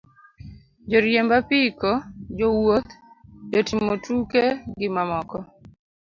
[0.91, 1.91] Joriembo apiko,
[2.37, 2.91] jowuoth,
[3.51, 4.43] jotimo tuke,
[4.77, 5.37] gi mamoko.